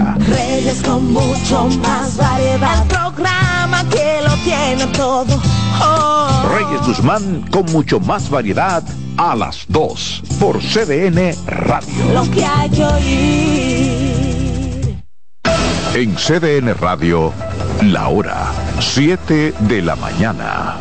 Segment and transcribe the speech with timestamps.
[0.00, 2.82] Reyes con mucho más variedad.
[2.82, 5.40] El programa que lo tiene todo.
[5.80, 6.42] Oh.
[6.48, 8.82] Reyes Guzmán con mucho más variedad
[9.16, 12.12] a las 2 por CDN Radio.
[12.12, 14.04] Lo que hay que oír.
[15.94, 17.32] En CDN Radio,
[17.82, 18.46] la hora
[18.80, 20.76] 7 de la mañana.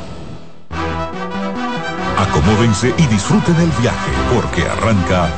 [2.18, 5.30] Acomódense y disfruten el viaje porque arranca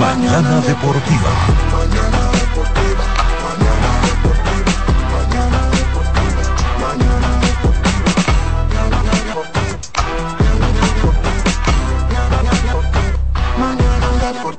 [0.00, 1.81] Mañana Deportiva.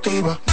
[0.01, 0.52] Son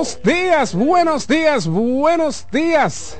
[0.00, 3.18] buenos días, buenos días, buenos días.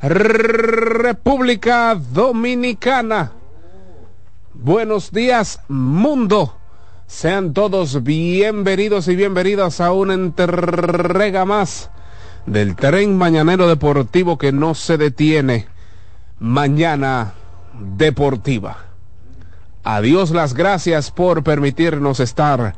[0.00, 3.32] República Dominicana.
[4.54, 6.56] Buenos días, mundo.
[7.08, 11.90] Sean todos bienvenidos y bienvenidas a una entrega más
[12.46, 15.66] del tren mañanero deportivo que no se detiene.
[16.38, 17.32] Mañana
[17.96, 18.84] deportiva.
[19.82, 22.76] Adiós las gracias por permitirnos estar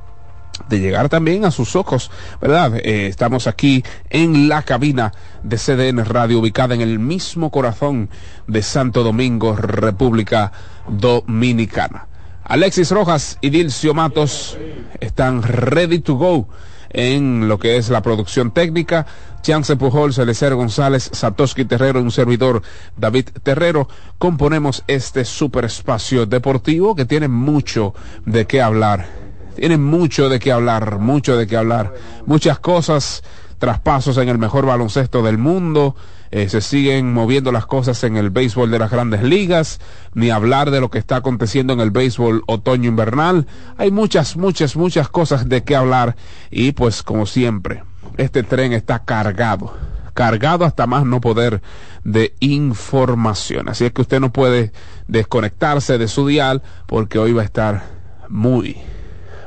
[0.67, 2.11] de llegar también a sus ojos,
[2.41, 2.75] ¿verdad?
[2.75, 8.09] Eh, estamos aquí en la cabina de CDN Radio, ubicada en el mismo corazón
[8.47, 10.51] de Santo Domingo, República
[10.89, 12.07] Dominicana.
[12.43, 14.57] Alexis Rojas y Dilcio Matos
[14.99, 16.49] están ready to go
[16.89, 19.05] en lo que es la producción técnica.
[19.41, 22.61] Chance Pujol, Celecer González, Satoshi Terrero, un servidor
[22.97, 27.93] David Terrero, componemos este super espacio deportivo que tiene mucho
[28.25, 29.07] de qué hablar.
[29.55, 31.93] Tiene mucho de qué hablar, mucho de qué hablar.
[32.25, 33.23] Muchas cosas,
[33.57, 35.95] traspasos en el mejor baloncesto del mundo,
[36.31, 39.79] eh, se siguen moviendo las cosas en el béisbol de las grandes ligas,
[40.13, 43.47] ni hablar de lo que está aconteciendo en el béisbol otoño-invernal.
[43.77, 46.15] Hay muchas, muchas, muchas cosas de qué hablar
[46.51, 47.83] y pues como siempre,
[48.17, 49.73] este tren está cargado,
[50.13, 51.61] cargado hasta más no poder
[52.03, 53.69] de información.
[53.69, 54.71] Así es que usted no puede
[55.07, 57.83] desconectarse de su dial porque hoy va a estar
[58.27, 58.77] muy,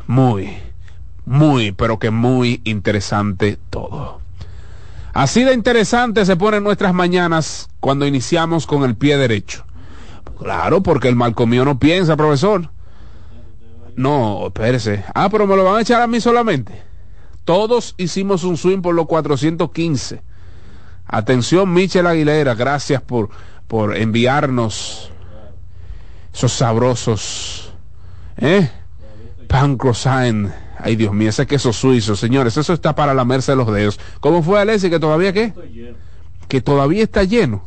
[0.06, 0.56] muy,
[1.24, 4.21] muy, pero que muy interesante todo.
[5.12, 9.64] Así de interesante se ponen nuestras mañanas cuando iniciamos con el pie derecho.
[10.38, 12.70] Claro, porque el mal comido no piensa, profesor.
[13.94, 15.04] No, espérese.
[15.14, 16.82] Ah, pero me lo van a echar a mí solamente.
[17.44, 20.22] Todos hicimos un swing por los 415.
[21.06, 23.28] Atención, Michel Aguilera, gracias por,
[23.66, 25.10] por enviarnos
[26.32, 27.72] esos sabrosos,
[28.38, 28.70] ¿eh?
[29.48, 29.76] Pan.
[30.82, 34.00] Ay, Dios mío, ese queso suizo, señores, eso está para la merced de los dedos.
[34.20, 35.52] ¿Cómo fue, Alessi, que todavía qué?
[36.48, 37.62] Que todavía está lleno.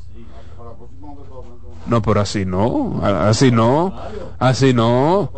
[1.87, 3.95] No, pero así no, así no,
[4.39, 5.31] así no.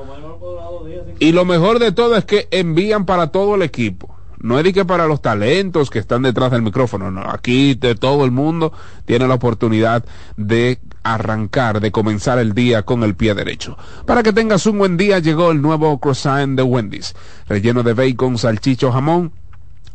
[1.19, 4.15] Y lo mejor de todo es que envían para todo el equipo.
[4.39, 7.21] No es de que para los talentos que están detrás del micrófono, no.
[7.29, 8.71] Aquí de todo el mundo
[9.05, 10.79] tiene la oportunidad de
[11.13, 13.77] arrancar, de comenzar el día con el pie derecho.
[14.05, 17.15] Para que tengas un buen día, llegó el nuevo croissant de Wendy's,
[17.47, 19.31] relleno de bacon, salchicho, jamón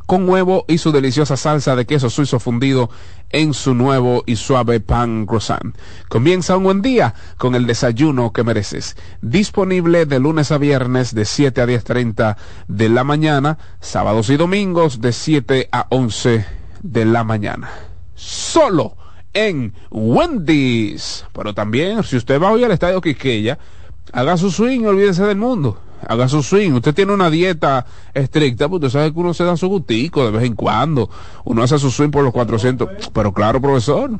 [0.07, 2.91] con huevo y su deliciosa salsa de queso suizo fundido
[3.31, 5.75] en su nuevo y suave pan croissant.
[6.09, 8.97] Comienza un buen día con el desayuno que mereces.
[9.23, 12.37] Disponible de lunes a viernes de 7 a 10.30
[12.69, 16.45] de la mañana, sábados y domingos de 7 a 11
[16.83, 17.71] de la mañana.
[18.15, 18.97] Solo
[19.35, 21.27] en Wendy's.
[21.33, 23.59] Pero también, si usted va hoy al estadio Quisqueya,
[24.13, 26.73] haga su swing, olvídese del mundo haga su swing.
[26.73, 30.33] Usted tiene una dieta estricta, pues usted sabe que uno se da su gustico de
[30.33, 31.11] vez en cuando.
[31.45, 32.89] Uno hace su swing por los 400.
[33.13, 34.11] Pero claro, profesor,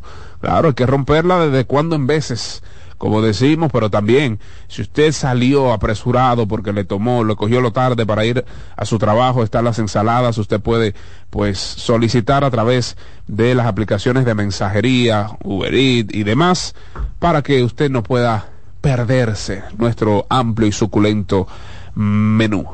[0.41, 2.63] claro, hay que romperla desde cuando en veces.
[3.03, 4.39] Como decimos, pero también,
[4.69, 8.45] si usted salió apresurado porque le tomó, le cogió lo tarde para ir
[8.77, 10.95] a su trabajo, están las ensaladas, usted puede,
[11.29, 12.97] pues, solicitar a través
[13.27, 16.77] de las aplicaciones de mensajería, Uber Eats y demás,
[17.19, 18.51] para que usted no pueda
[18.81, 21.49] perderse nuestro amplio y suculento
[21.97, 22.69] menú.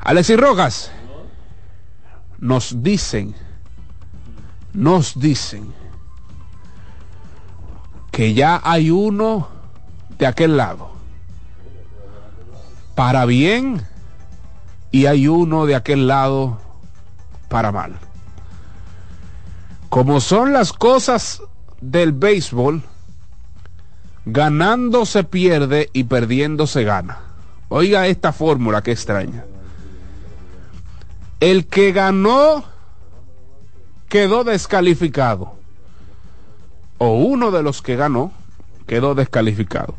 [0.00, 0.90] Alexis Rojas,
[2.40, 3.32] nos dicen,
[4.72, 5.81] nos dicen
[8.12, 9.48] que ya hay uno
[10.18, 10.92] de aquel lado,
[12.94, 13.84] para bien,
[14.92, 16.60] y hay uno de aquel lado
[17.48, 17.98] para mal.
[19.88, 21.42] Como son las cosas
[21.80, 22.82] del béisbol,
[24.26, 27.20] ganando se pierde y perdiendo se gana.
[27.68, 29.44] Oiga esta fórmula que extraña.
[31.40, 32.64] El que ganó
[34.08, 35.61] quedó descalificado.
[37.04, 38.30] O uno de los que ganó
[38.86, 39.96] quedó descalificado.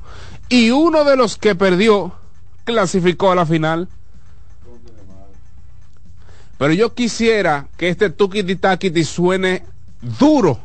[0.48, 2.14] Y uno de los que perdió
[2.64, 3.90] clasificó a la final.
[6.58, 9.66] Pero yo quisiera que este tukiti takiti suene
[10.00, 10.58] duro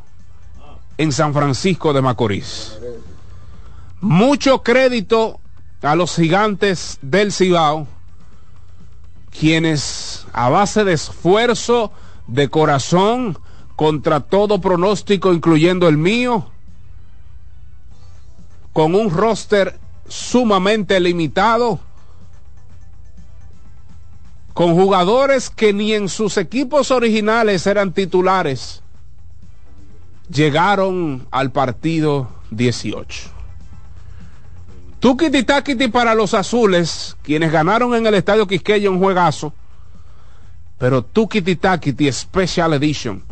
[0.96, 2.78] en San Francisco de Macorís.
[4.00, 5.40] Mucho crédito
[5.82, 7.88] a los gigantes del Cibao,
[9.36, 11.90] quienes a base de esfuerzo,
[12.28, 13.36] de corazón,
[13.78, 16.50] contra todo pronóstico, incluyendo el mío,
[18.72, 19.78] con un roster
[20.08, 21.78] sumamente limitado,
[24.52, 28.82] con jugadores que ni en sus equipos originales eran titulares,
[30.28, 33.30] llegaron al partido 18.
[34.98, 39.52] Tukiti Takiti para los azules, quienes ganaron en el estadio Quisqueya un juegazo.
[40.78, 43.27] Pero Tukiti Takiti Special Edition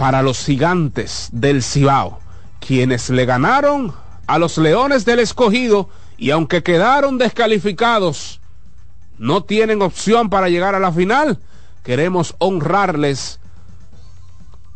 [0.00, 2.20] para los gigantes del Cibao,
[2.58, 3.92] quienes le ganaron
[4.26, 8.40] a los Leones del Escogido y aunque quedaron descalificados,
[9.18, 11.38] no tienen opción para llegar a la final.
[11.84, 13.40] Queremos honrarles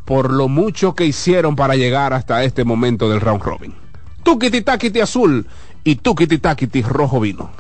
[0.04, 3.74] por lo mucho que hicieron para llegar hasta este momento del round robin.
[4.24, 5.46] Tukiti Takiti azul
[5.84, 7.50] y Tukiti Takiti rojo vino.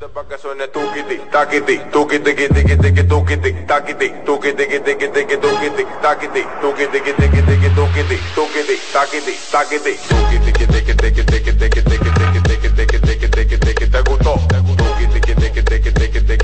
[0.00, 5.36] Esto es para que suene tukiti, takiti, tukiti, tikiti, tikiti, tukiti, takiti, tukiti, tikiti, tikiti,
[5.36, 12.40] tukiti, takiti, tukiti, tikiti, tikiti, tukiti, tukiti, takiti, takiti, tukiti, tikiti, tikiti, tikiti, tikiti, tikiti,
[12.72, 16.39] tikiti, tikiti, tikiti, te gustó, tukiti, tikiti, tikiti, tikiti, tikiti,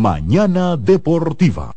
[0.00, 1.74] Mañana Deportiva.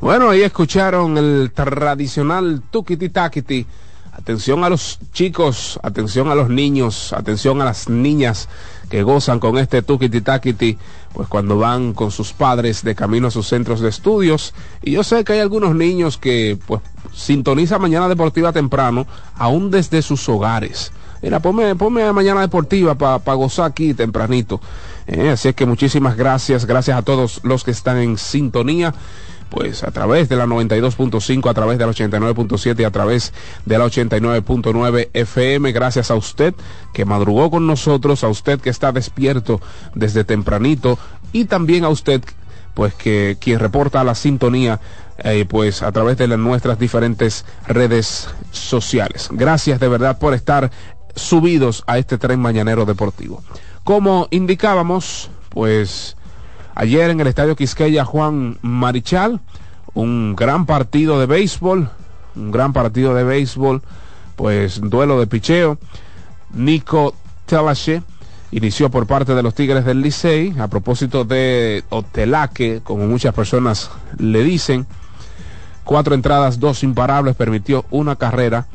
[0.00, 3.66] Bueno, ahí escucharon el tradicional tukiti takiti.
[4.12, 8.48] Atención a los chicos, atención a los niños, atención a las niñas
[8.88, 10.78] que gozan con este tukiti takiti,
[11.12, 14.54] pues cuando van con sus padres de camino a sus centros de estudios.
[14.82, 16.80] Y yo sé que hay algunos niños que pues
[17.12, 20.92] sintonizan Mañana Deportiva temprano, aún desde sus hogares.
[21.22, 24.60] Mira, ponme, ponme Mañana Deportiva para gozar aquí tempranito.
[25.06, 28.94] Eh, así es que muchísimas gracias, gracias a todos los que están en sintonía
[29.50, 33.32] pues a través de la 92.5, a través de la 89.7 y a través
[33.66, 35.72] de la 89.9 FM.
[35.72, 36.54] Gracias a usted
[36.94, 39.60] que madrugó con nosotros, a usted que está despierto
[39.96, 41.00] desde tempranito
[41.32, 42.22] y también a usted
[42.74, 44.78] pues que quien reporta la sintonía
[45.18, 49.28] eh, pues a través de las- nuestras diferentes redes sociales.
[49.32, 50.70] Gracias de verdad por estar
[51.14, 53.42] subidos a este tren mañanero deportivo.
[53.84, 56.16] Como indicábamos, pues
[56.74, 59.40] ayer en el Estadio Quisqueya Juan Marichal,
[59.94, 61.90] un gran partido de béisbol,
[62.36, 63.82] un gran partido de béisbol,
[64.36, 65.78] pues duelo de picheo.
[66.52, 67.14] Nico
[67.46, 68.02] Telache
[68.52, 73.90] inició por parte de los Tigres del Licey, a propósito de Otelaque, como muchas personas
[74.18, 74.86] le dicen.
[75.84, 78.66] Cuatro entradas, dos imparables, permitió una carrera